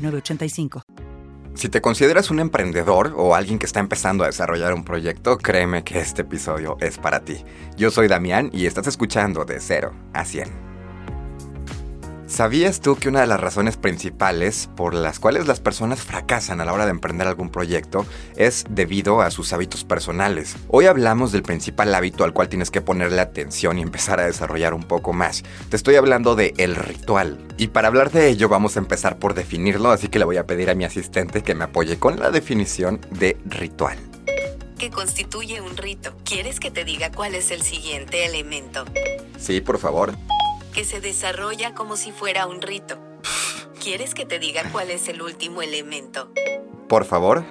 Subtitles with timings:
[0.00, 0.82] 906985.
[1.54, 5.82] Si te consideras un emprendedor o alguien que está empezando a desarrollar un proyecto, créeme
[5.84, 7.44] que este episodio es para ti.
[7.76, 10.69] Yo soy Damián y estás escuchando de 0 a 100.
[12.30, 16.64] ¿Sabías tú que una de las razones principales por las cuales las personas fracasan a
[16.64, 18.06] la hora de emprender algún proyecto
[18.36, 20.54] es debido a sus hábitos personales?
[20.68, 24.74] Hoy hablamos del principal hábito al cual tienes que ponerle atención y empezar a desarrollar
[24.74, 25.42] un poco más.
[25.70, 27.36] Te estoy hablando de el ritual.
[27.56, 30.46] Y para hablar de ello vamos a empezar por definirlo, así que le voy a
[30.46, 33.98] pedir a mi asistente que me apoye con la definición de ritual.
[34.78, 36.14] ¿Qué constituye un rito?
[36.24, 38.84] ¿Quieres que te diga cuál es el siguiente elemento?
[39.36, 40.14] Sí, por favor
[40.70, 42.98] que se desarrolla como si fuera un rito.
[43.82, 46.30] ¿Quieres que te diga cuál es el último elemento?
[46.88, 47.44] Por favor.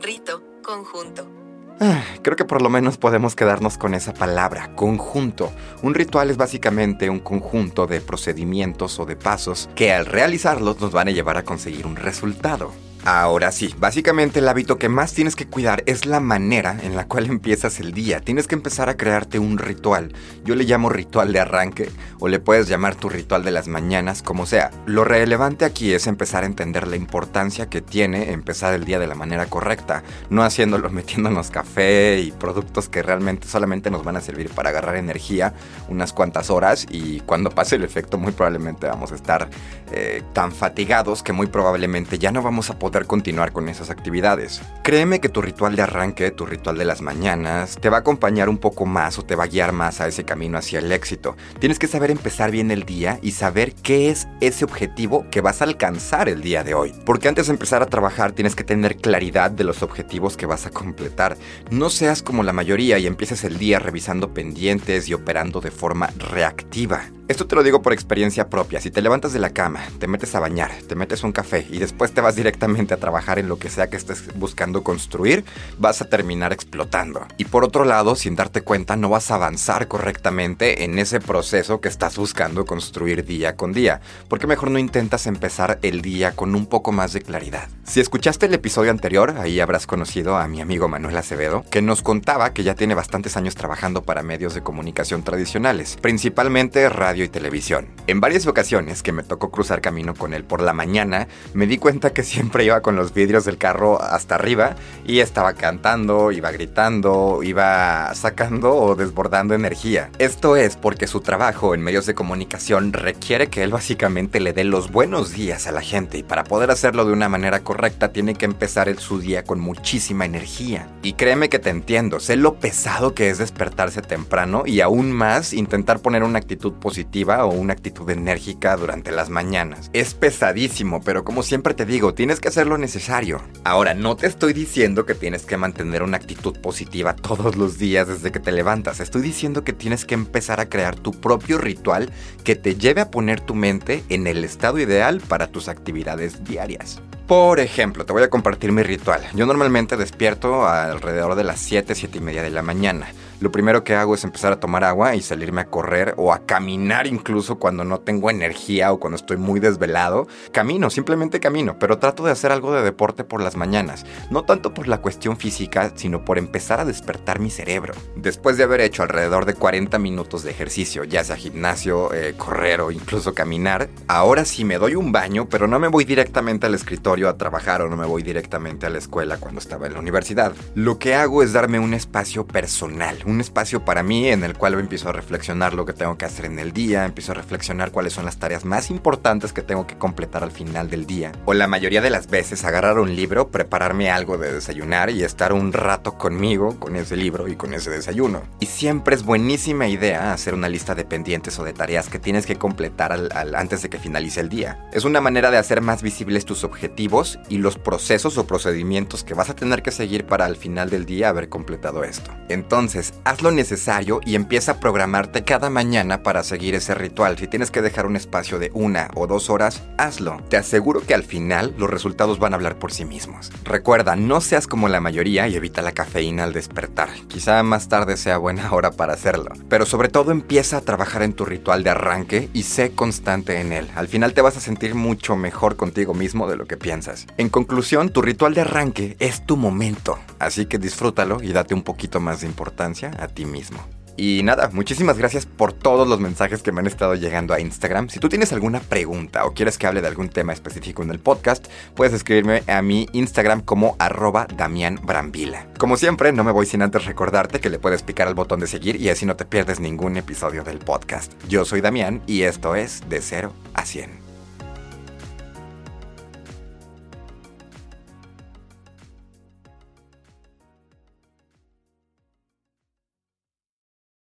[0.00, 1.30] Rito, conjunto.
[1.78, 5.52] Ah, creo que por lo menos podemos quedarnos con esa palabra, conjunto.
[5.82, 10.92] Un ritual es básicamente un conjunto de procedimientos o de pasos que al realizarlos nos
[10.92, 12.72] van a llevar a conseguir un resultado.
[13.06, 17.06] Ahora sí, básicamente el hábito que más tienes que cuidar es la manera en la
[17.06, 18.20] cual empiezas el día.
[18.20, 20.12] Tienes que empezar a crearte un ritual.
[20.44, 21.88] Yo le llamo ritual de arranque
[22.18, 24.70] o le puedes llamar tu ritual de las mañanas, como sea.
[24.86, 29.06] Lo relevante aquí es empezar a entender la importancia que tiene empezar el día de
[29.06, 34.20] la manera correcta, no haciéndolo metiéndonos café y productos que realmente solamente nos van a
[34.20, 35.54] servir para agarrar energía
[35.88, 39.48] unas cuantas horas y cuando pase el efecto muy probablemente vamos a estar
[39.92, 44.60] eh, tan fatigados que muy probablemente ya no vamos a poder continuar con esas actividades.
[44.82, 48.48] Créeme que tu ritual de arranque, tu ritual de las mañanas, te va a acompañar
[48.48, 51.36] un poco más o te va a guiar más a ese camino hacia el éxito.
[51.58, 55.60] Tienes que saber empezar bien el día y saber qué es ese objetivo que vas
[55.60, 56.92] a alcanzar el día de hoy.
[57.04, 60.66] Porque antes de empezar a trabajar tienes que tener claridad de los objetivos que vas
[60.66, 61.36] a completar.
[61.70, 66.10] No seas como la mayoría y empieces el día revisando pendientes y operando de forma
[66.18, 67.10] reactiva.
[67.28, 68.80] Esto te lo digo por experiencia propia.
[68.80, 71.78] Si te levantas de la cama, te metes a bañar, te metes un café y
[71.78, 75.44] después te vas directamente a trabajar en lo que sea que estés buscando construir,
[75.76, 77.26] vas a terminar explotando.
[77.36, 81.80] Y por otro lado, sin darte cuenta, no vas a avanzar correctamente en ese proceso
[81.80, 84.00] que estás buscando construir día con día.
[84.28, 87.68] Porque mejor no intentas empezar el día con un poco más de claridad.
[87.82, 92.02] Si escuchaste el episodio anterior, ahí habrás conocido a mi amigo Manuel Acevedo, que nos
[92.02, 97.28] contaba que ya tiene bastantes años trabajando para medios de comunicación tradicionales, principalmente radio y
[97.28, 97.88] televisión.
[98.06, 101.78] En varias ocasiones que me tocó cruzar camino con él por la mañana, me di
[101.78, 106.50] cuenta que siempre iba con los vidrios del carro hasta arriba y estaba cantando, iba
[106.50, 110.10] gritando, iba sacando o desbordando energía.
[110.18, 114.64] Esto es porque su trabajo en medios de comunicación requiere que él básicamente le dé
[114.64, 118.34] los buenos días a la gente y para poder hacerlo de una manera correcta tiene
[118.34, 120.88] que empezar su día con muchísima energía.
[121.02, 125.52] Y créeme que te entiendo, sé lo pesado que es despertarse temprano y aún más
[125.52, 129.90] intentar poner una actitud positiva o una actitud enérgica durante las mañanas.
[129.94, 133.40] Es pesadísimo, pero como siempre te digo, tienes que hacer lo necesario.
[133.64, 138.06] Ahora, no te estoy diciendo que tienes que mantener una actitud positiva todos los días
[138.06, 139.00] desde que te levantas.
[139.00, 142.12] Estoy diciendo que tienes que empezar a crear tu propio ritual
[142.44, 147.00] que te lleve a poner tu mente en el estado ideal para tus actividades diarias.
[147.26, 149.22] Por ejemplo, te voy a compartir mi ritual.
[149.34, 153.08] Yo normalmente despierto alrededor de las 7, 7 y media de la mañana
[153.40, 156.46] lo primero que hago es empezar a tomar agua y salirme a correr o a
[156.46, 160.26] caminar incluso cuando no tengo energía o cuando estoy muy desvelado.
[160.52, 164.06] Camino, simplemente camino, pero trato de hacer algo de deporte por las mañanas.
[164.30, 167.94] No tanto por la cuestión física, sino por empezar a despertar mi cerebro.
[168.14, 172.80] Después de haber hecho alrededor de 40 minutos de ejercicio, ya sea gimnasio, eh, correr
[172.80, 176.74] o incluso caminar, ahora sí me doy un baño, pero no me voy directamente al
[176.74, 180.00] escritorio a trabajar o no me voy directamente a la escuela cuando estaba en la
[180.00, 180.54] universidad.
[180.74, 184.74] Lo que hago es darme un espacio personal un espacio para mí en el cual
[184.74, 188.12] empiezo a reflexionar lo que tengo que hacer en el día, empiezo a reflexionar cuáles
[188.12, 191.32] son las tareas más importantes que tengo que completar al final del día.
[191.44, 195.52] O la mayoría de las veces agarrar un libro, prepararme algo de desayunar y estar
[195.52, 198.42] un rato conmigo con ese libro y con ese desayuno.
[198.60, 202.46] Y siempre es buenísima idea hacer una lista de pendientes o de tareas que tienes
[202.46, 203.12] que completar
[203.56, 204.88] antes de que finalice el día.
[204.92, 209.34] Es una manera de hacer más visibles tus objetivos y los procesos o procedimientos que
[209.34, 212.30] vas a tener que seguir para al final del día haber completado esto.
[212.48, 217.38] Entonces, haz lo necesario y empieza a programarte cada mañana para seguir ese ritual.
[217.38, 220.40] Si tienes que dejar un espacio de una o dos horas, hazlo.
[220.48, 223.52] Te aseguro que al final los resultados van a hablar por sí mismos.
[223.64, 227.08] Recuerda, no seas como la mayoría y evita la cafeína al despertar.
[227.28, 229.52] Quizá más tarde sea buena hora para hacerlo.
[229.68, 233.72] Pero sobre todo empieza a trabajar en tu ritual de arranque y sé constante en
[233.72, 233.90] él.
[233.94, 237.26] Al final te vas a sentir mucho mejor contigo mismo de lo que piensas.
[237.36, 240.18] En conclusión, tu ritual de arranque es tu momento.
[240.38, 243.78] Así que disfrútalo y date un poquito más de importancia a ti mismo.
[244.16, 248.08] Y nada, muchísimas gracias por todos los mensajes que me han estado llegando a Instagram.
[248.08, 251.18] Si tú tienes alguna pregunta o quieres que hable de algún tema específico en el
[251.18, 255.66] podcast, puedes escribirme a mi Instagram como arroba Damián Brambila.
[255.78, 258.66] Como siempre, no me voy sin antes recordarte que le puedes picar al botón de
[258.66, 261.32] seguir y así no te pierdes ningún episodio del podcast.
[261.48, 264.25] Yo soy Damián y esto es De Cero a 100.